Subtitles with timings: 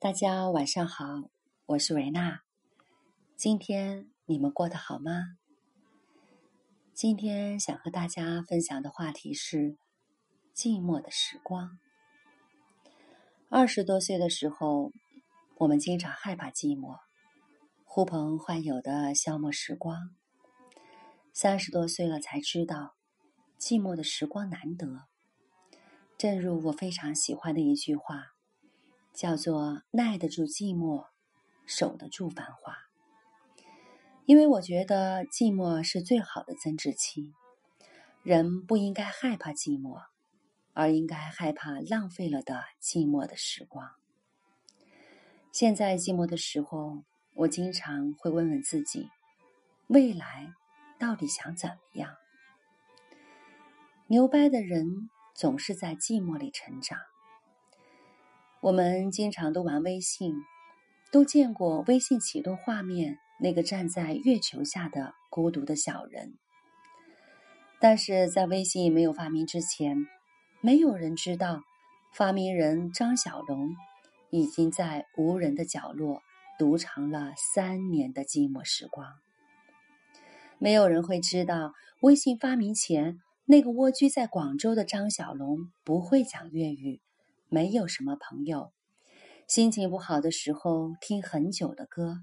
[0.00, 1.28] 大家晚上好，
[1.66, 2.42] 我是维娜。
[3.34, 5.36] 今天你们过得好吗？
[6.94, 9.76] 今天想和大家分享的话题是
[10.54, 11.80] 寂寞的时光。
[13.48, 14.92] 二十多岁的时候，
[15.56, 17.00] 我们经常害怕寂寞，
[17.82, 20.14] 呼朋唤友的消磨时光。
[21.32, 22.94] 三十多岁了才知道，
[23.58, 25.08] 寂寞的时光难得。
[26.16, 28.37] 正如我非常喜欢的一句话。
[29.18, 31.08] 叫做耐得住寂寞，
[31.66, 32.78] 守得住繁华。
[34.26, 37.34] 因为我觉得寂寞是最好的增值期，
[38.22, 40.04] 人不应该害怕寂寞，
[40.72, 43.90] 而应该害怕浪费了的寂寞的时光。
[45.50, 47.02] 现在寂寞的时候，
[47.34, 49.08] 我经常会问问自己：
[49.88, 50.54] 未来
[50.96, 52.14] 到底想怎么样？
[54.06, 57.00] 牛掰的人总是在寂寞里成长。
[58.60, 60.34] 我们经常都玩微信，
[61.12, 66.34] 都见过微信启动画面那个站在月球下的孤独的小人。
[67.78, 69.96] 但是在微信没有发明之前，
[70.60, 71.62] 没有人知道
[72.12, 73.76] 发明人张小龙
[74.30, 76.20] 已经在无人的角落
[76.58, 79.06] 独藏了三年的寂寞时光。
[80.58, 87.00] 没有人会知道，微信发明前那个蜗居在广州的张小龙不会讲粤语。
[87.50, 88.72] 没有什么朋友，
[89.46, 92.18] 心情不好的时候听很久的歌，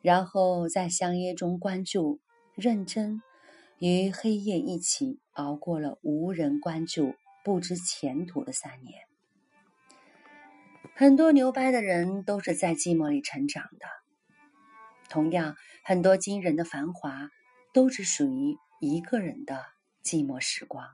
[0.00, 2.20] 然后在香烟中关注、
[2.54, 3.20] 认真，
[3.78, 9.02] 与黑夜一起熬过了无人关注、不知前途的三年。
[10.94, 13.86] 很多牛掰的人都是在寂寞里成长的。
[15.08, 17.30] 同样，很多惊人的繁华，
[17.74, 19.64] 都只属于一个人的
[20.04, 20.86] 寂寞时光。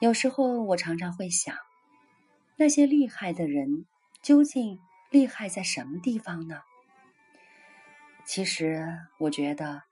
[0.00, 1.56] 有时候，我常常会想。
[2.56, 3.86] 那些厉害的人
[4.22, 4.78] 究竟
[5.10, 6.62] 厉害在什么地方呢？
[8.24, 8.86] 其实，
[9.18, 9.82] 我觉得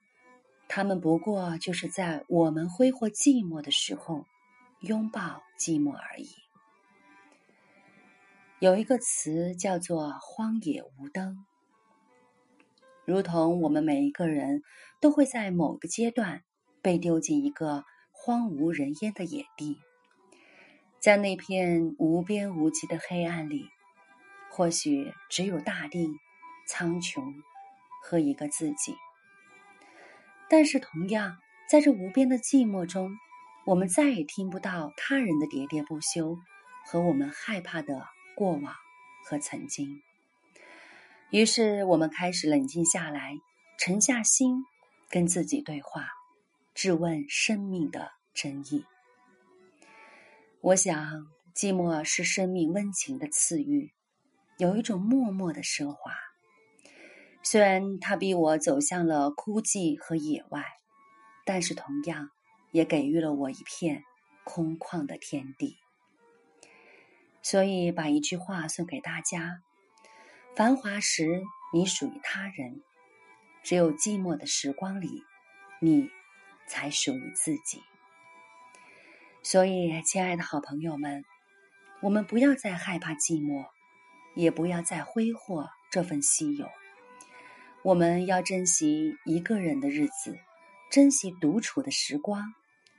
[0.68, 4.24] 他们不过就是在我们挥霍寂寞的时候
[4.80, 6.28] 拥抱寂寞而已。
[8.60, 11.44] 有一个词叫做“荒野无灯”，
[13.04, 14.62] 如同我们每一个人
[15.00, 16.44] 都会在某个阶段
[16.82, 19.80] 被丢进一个荒无人烟的野地。
[21.00, 23.70] 在那片无边无际的黑暗里，
[24.50, 26.10] 或许只有大地、
[26.68, 27.34] 苍穹
[28.02, 28.94] 和一个自己。
[30.50, 31.38] 但是，同样
[31.70, 33.16] 在这无边的寂寞中，
[33.64, 36.36] 我们再也听不到他人的喋喋不休
[36.84, 38.06] 和我们害怕的
[38.36, 38.74] 过往
[39.24, 40.02] 和曾经。
[41.30, 43.38] 于是，我们开始冷静下来，
[43.78, 44.66] 沉下心，
[45.08, 46.08] 跟自己对话，
[46.74, 48.84] 质问生命的真意。
[50.62, 53.94] 我想，寂寞是生命温情的赐予，
[54.58, 56.12] 有一种默默的奢华。
[57.42, 60.66] 虽然它逼我走向了孤寂和野外，
[61.46, 62.28] 但是同样
[62.72, 64.04] 也给予了我一片
[64.44, 65.78] 空旷的天地。
[67.40, 69.62] 所以，把一句话送给大家：
[70.54, 71.42] 繁华时
[71.72, 72.82] 你属于他人，
[73.62, 75.24] 只有寂寞的时光里，
[75.80, 76.10] 你
[76.68, 77.80] 才属于自己。
[79.42, 81.24] 所以，亲爱的好朋友们，
[82.02, 83.66] 我们不要再害怕寂寞，
[84.36, 86.68] 也不要再挥霍这份稀有。
[87.82, 90.38] 我们要珍惜一个人的日子，
[90.90, 92.52] 珍惜独处的时光，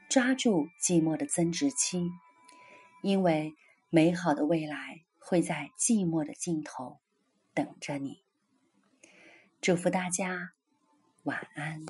[0.09, 2.09] 抓住寂寞的增值期，
[3.03, 3.53] 因为
[3.89, 6.99] 美好的未来会在寂寞的尽头
[7.53, 8.23] 等着你。
[9.61, 10.53] 祝福大家，
[11.23, 11.85] 晚安。